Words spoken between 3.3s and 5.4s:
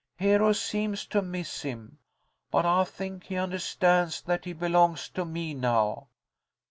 understands that he belongs to